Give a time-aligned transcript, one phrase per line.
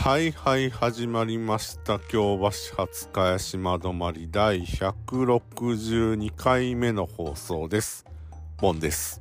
[0.00, 1.98] はいはい始まりました。
[1.98, 8.06] 京橋初茅島止まり第162回目の放送です。
[8.62, 9.20] ボンです。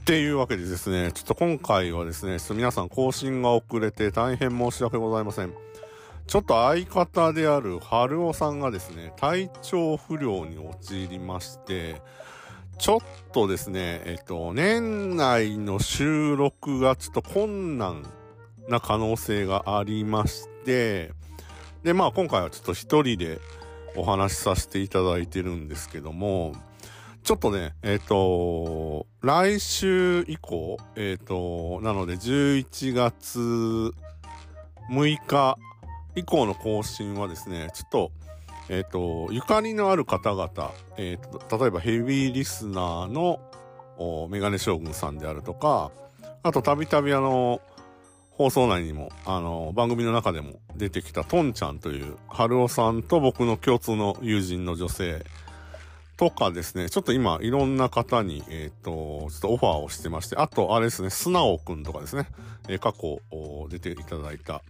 [0.00, 5.54] っていうわけでですねちょっと今回はですねちょっと皆さん更新が遅れて大変申し訳ございません。
[6.26, 12.02] ちょっと相方である春尾さんがですね体調不良に陥りまして
[12.78, 13.00] ちょっ
[13.32, 18.02] とですね、えっと、年内の収録がちょっと困難
[18.68, 21.12] な可能性がありまして、
[21.82, 23.38] で、まあ今回はちょっと一人で
[23.96, 26.54] お話しさせていただいてるんですけども、
[27.22, 33.40] ちょっとね、えっ、ー、と、来週以降、えっ、ー、と、なので11月
[34.90, 35.56] 6日
[36.16, 38.12] 以降の更新はですね、ちょっと、
[38.68, 43.40] えっ、ー、と、ゆかりのある方々、えっ、と、例えばヘビーリスナーの
[44.28, 45.92] メガネ将軍さんであるとか、
[46.42, 47.62] あとたびたびあの、
[48.36, 55.24] 放送内にも、あの、番組の中でも出てきたトンちゃんという、春尾さんと僕の共通の友人の女性
[56.16, 62.26] とかですね、ちょっと今、いろんな方に、えっ、ー、と、ちょっとオファーをしてまして、あと、あれですね、素直くんとかですね、
[62.68, 63.20] えー、過去、
[63.68, 64.62] 出ていただいた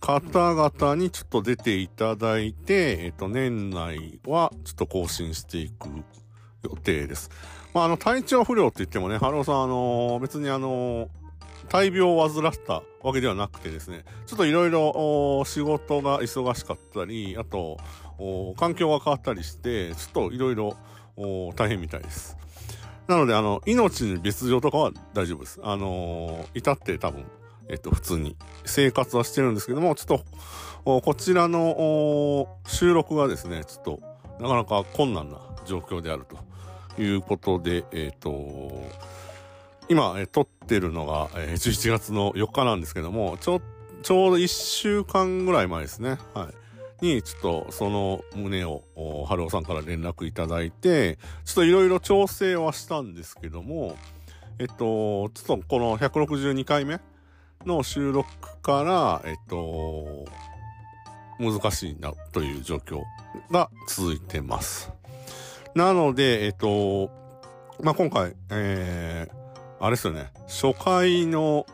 [0.00, 5.88] 方々にちょっと出ていただいて、えっ、ー、と、年内はちょっと更新していく
[6.62, 7.30] 予定です。
[7.74, 11.08] まあ、あの、体調不良って言ってもね、春尾さん、あの別にあの
[11.68, 17.78] 大病を患ったわけではなくてですね、ちょっといろいろ仕事が忙しかったり、あと、
[18.56, 20.76] 環境が変わったりして、ちょっといろいろ
[21.56, 22.36] 大変みたいです。
[23.06, 25.60] なので、あの、命に別状とかは大丈夫です。
[25.62, 27.24] あのー、至って多分、
[27.68, 30.24] えっと、普通に生活はしてるんですけども、ちょっ
[30.84, 34.00] と、こちらの収録がですね、ちょっと、
[34.40, 36.24] なかなか困難な状況である
[36.96, 38.30] ということで、えっ、と、
[39.88, 43.60] 今、撮ってるのが、えー、11月の4日なんですけども、ちょ、
[44.02, 46.18] ちょうど1週間ぐらい前ですね。
[46.32, 46.50] は
[47.02, 47.04] い。
[47.04, 48.82] に、ちょっと、その旨を、
[49.28, 53.96] 春尾さんから連絡いただいて、ちょっといろいろ調整はしたんですけども、
[54.58, 57.00] えっと、ちょっとこの162回目
[57.66, 58.28] の収録
[58.62, 60.24] から、えっと、
[61.38, 63.02] 難しいなという状況
[63.50, 64.92] が続いてます。
[65.74, 67.10] なので、えっと、
[67.82, 69.43] まあ、今回、えー、
[69.80, 71.66] あれですよね、初回の、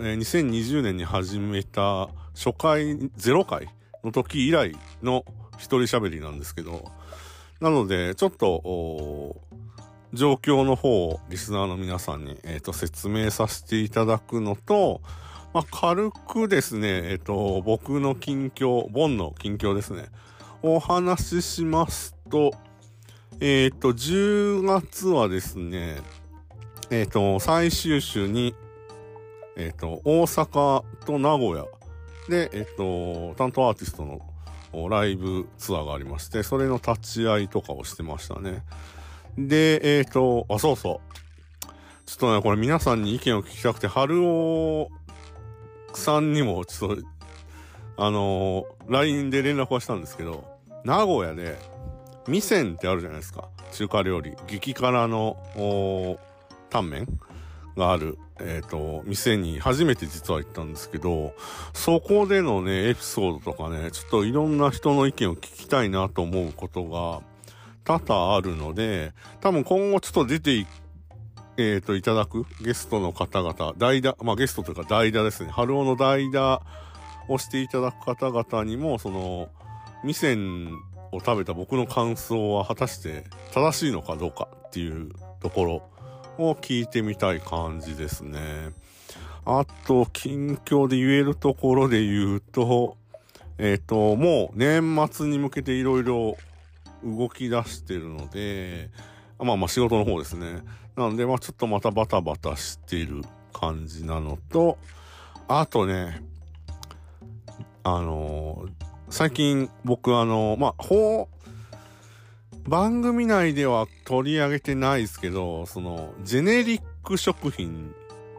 [0.00, 3.68] えー、2020年に始めた初回0回
[4.04, 5.24] の時以来の
[5.56, 6.90] 一人喋りなんですけど、
[7.60, 9.40] なので、ちょっと、
[10.12, 15.00] 状況の方をリスナーの皆さんに、え、ー、と、説明させていただくのと、
[15.54, 20.06] まあ、軽くですね、え、ー、と、僕の近況、ボンの近況ですね、
[20.62, 22.52] お話ししますと、
[23.40, 26.00] えっ、ー、と、10月はですね、
[26.92, 28.54] えっ、ー、と、最終週に、
[29.56, 31.64] えっ、ー、と、大阪と名古屋
[32.28, 38.62] で、えっ、ー、と、担当アーティストのライブツアーがありまして、それの立ち会いとかをしてましたね。
[39.38, 41.68] で、えっ、と、あ、そうそう。
[42.04, 44.90] ちょっとね、これ皆さんに意見を聞きたくて、春尾
[45.94, 47.02] さんにも、ちょっと、
[47.96, 50.44] あの LINE で連絡はしたんですけど、
[50.84, 51.58] 名古屋で、
[52.28, 53.48] 味仙ってあるじゃないですか。
[53.72, 54.36] 中華料理。
[54.46, 55.38] 激辛の、
[56.72, 57.06] タンメン
[57.76, 61.34] がある、えっ、ー、と、店に初めて実は行ったんですけど、
[61.74, 67.22] そこでのね、エピソードとかね、ちょっといろんな人の意見を聞きたいなと思うことが
[67.84, 70.66] 多々あるので、多分今後ちょっと出てい、
[71.58, 76.62] えっ、ー、と、いただくゲストの方々、代打、まあゲストというか代打ですね、春尾の代打
[77.28, 79.48] をしていただく方々にも、その、
[80.04, 80.36] 店
[81.12, 85.91] を食べた僕の感想は果たして正しいのかどうかっていうところ
[86.38, 88.72] を聞いてみたい感じですね。
[89.44, 92.96] あと、近況で言えるところで言うと、
[93.58, 96.36] えっ、ー、と、もう年末に向けていろいろ
[97.04, 98.90] 動き出してるので、
[99.38, 100.62] まあまあ仕事の方ですね。
[100.96, 104.78] なので、まあちょっとまたバタバタしてる感じなのと、
[105.48, 106.22] あとね、
[107.84, 108.70] あのー、
[109.10, 110.74] 最近僕あのー、まあ、
[112.68, 117.92] 番組内では取り上げてないですけど、その、ジェネリック食品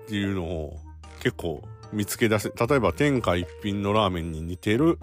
[0.05, 0.79] っていうのを
[1.19, 1.61] 結構
[1.91, 4.97] 見つけ出し、例えば天下一品のラーメンに似てる、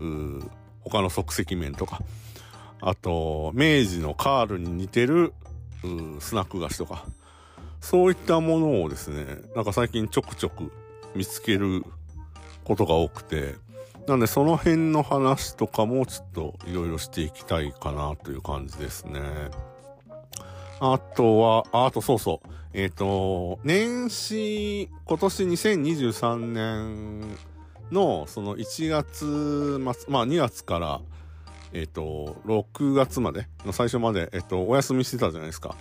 [0.00, 0.40] う
[0.80, 2.00] 他の即席麺とか、
[2.80, 5.34] あと、明治のカールに似てる、
[5.84, 7.04] うスナック菓子とか、
[7.80, 10.72] そういったものをですね、なんか最近ちょくちょく
[11.14, 11.84] 見つける
[12.64, 13.54] ことが多くて、
[14.06, 19.20] なんでその辺の話とかもちょっといろいろしていきたいかなという感じですね。
[20.78, 22.48] あとは、あとそうそう。
[22.72, 27.36] えっ、ー、と、年始、今年2023年
[27.90, 31.00] の、その1月末、まあ2月から、
[31.72, 35.74] えっ、と、6月までの最初まで、えっ、と、お休みしてたじゃないですか。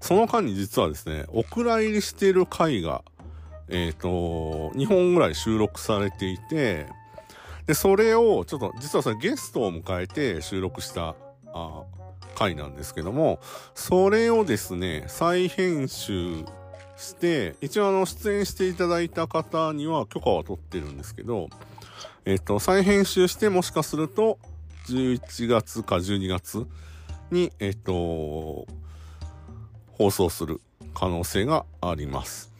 [0.00, 3.02] その間に実はですね、お蔵入りしている回が、
[3.68, 6.86] えっ、と、2本ぐらい収録されていて、
[7.66, 11.14] で、それを、ちょっと、実はそれゲストを迎えて収録した、
[11.54, 11.84] あ
[12.34, 13.40] 回なんですけども、
[13.74, 16.44] それをですね、再編集
[16.96, 21.48] して、一応あの、出演していただいた方には許可は取ってるんですけど、
[22.24, 24.38] えっ、と、再編集してもしかすると、
[24.88, 26.66] 11月か12月
[27.30, 28.66] に、えっ、と、
[29.92, 30.60] 放送する
[30.94, 32.52] 可能性があります。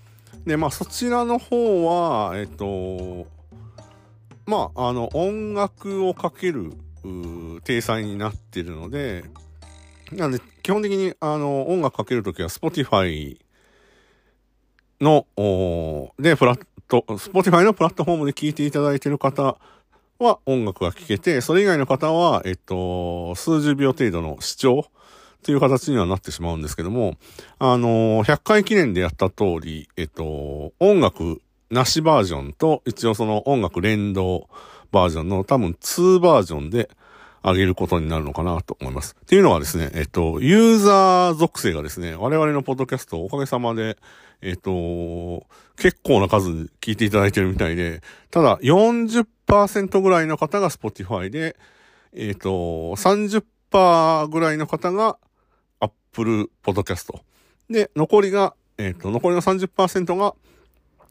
[0.46, 3.26] で、まあそちらの方は、えっ、と、
[4.46, 6.72] まあ、あの、音楽をかける、
[7.64, 9.24] 体裁になってるので、
[10.12, 13.38] なんで、基本的に、あの、音楽かけるときは Spotify
[15.00, 15.26] の、
[16.18, 19.56] で、フラット、Spotify のプラットフォームで聴いていただいている方
[20.18, 24.86] は音楽が聴けて、それ以外の方は、えっと、数十秒程度の視聴
[25.42, 27.16] という形にはなってしまうんですけども、
[27.58, 31.40] あの、100回記念でやった通り、えっと、音楽
[31.72, 34.48] なしバージョンと、一応その音楽連動
[34.92, 36.90] バージョンの多分2バージョンで
[37.42, 39.16] 上げることになるのかなと思います。
[39.18, 43.96] っていうのはですね、えっと、ユーザー属性がですね、我々のポッドキャストおかげさまで、
[44.42, 45.46] えっと、
[45.76, 51.56] 結構な数聞いていただいてるみたいで、ただ40%ぐらいの方が Spotify で、
[52.12, 55.16] えっと、30%ぐらいの方が
[55.80, 57.18] Apple Podcast。
[57.70, 60.34] で、残りが、えっと、残りの30%が、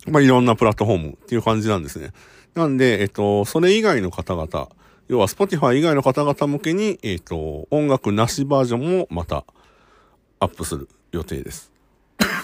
[0.07, 2.11] まあ、いろんなプラットフォームっていう感じなんですね。
[2.55, 4.69] なんで、えっと、それ以外の方々、
[5.07, 9.43] 要は Spotify 以外の方々向けに、えっ、と、音楽なしバージョンもまた
[10.39, 11.71] アップする予定です。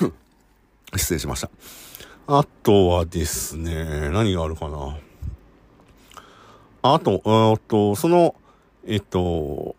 [0.96, 1.50] 失礼しました。
[2.28, 4.98] あとはですね、何があるかな。
[6.82, 8.36] あと、えっと、その、
[8.86, 9.76] えっと、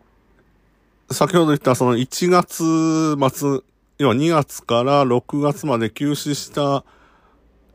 [1.11, 3.61] 先ほど言ったその1月末、
[3.99, 6.83] 要は2月から6月まで休止した、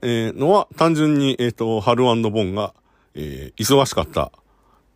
[0.04, 2.12] えー、のは単純に、えっ、と、春ボ
[2.42, 2.74] ンが、
[3.14, 4.30] えー、忙しかったっ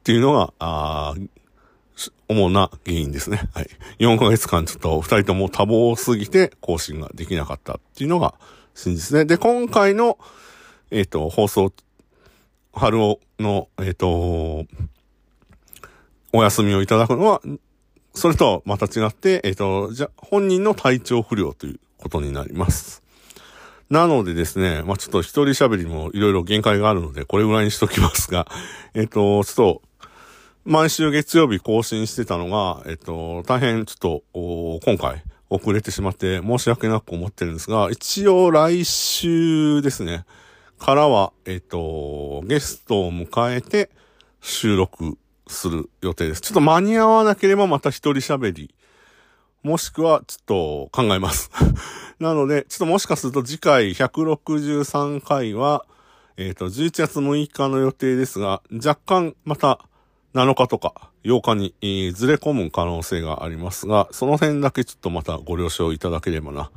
[0.04, 1.14] ていうのが、あ
[2.28, 3.48] 主な原因ですね。
[3.54, 3.70] はい。
[3.98, 8.34] 4ヶ月間ちょっと二人とも多忙すぎて更新ができなかったっていうのが
[8.74, 9.24] 真実ね。
[9.24, 10.18] で、今回の、
[10.90, 11.72] えっ、ー、と、放送、
[12.74, 14.66] 春尾の、えっ、ー、と、
[16.32, 17.40] お休みをいただくのは、
[18.14, 23.02] それとはまた違って、えっ、ー、と、じゃ、本人の体調不良ということになります。
[23.90, 28.46] なのでですね、まあ、ちょっと一人喋りもいろいろ限界があるので、これぐらいにしときますが、
[28.94, 29.82] えっ、と、ちょっと、
[30.64, 40.26] 毎週月曜日更新してたのが、えっと、大変ちょっと、今回遅れてしまって申し訳なく思ってるんですが、一応来週ですね、
[40.78, 43.90] からは、えっと、ゲストを迎えて
[44.42, 46.42] 収録する予定です。
[46.42, 48.74] ちょっと間に合わなければまた一人喋り、
[49.68, 51.50] もしくはちょっと考えます。
[52.18, 55.84] なので、ちょっともしかすると次回163回は、
[56.38, 59.80] えっ、と、11月6日の予定ですが、若干また
[60.32, 66.70] 7日とか8日に、えー、ずれ込む可能性がありますが、その辺だけちょっとまたご了承いただければな、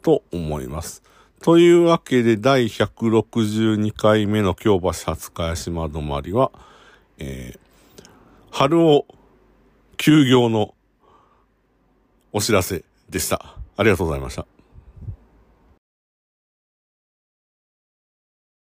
[0.00, 1.02] と思います。
[1.42, 6.52] というわけで、第162回目の京橋初茅島止まりは、
[7.18, 8.04] えー、
[8.50, 9.04] 春を
[9.98, 10.74] 休業の
[12.32, 13.56] お知らせでした。
[13.76, 14.46] ありがとうございました。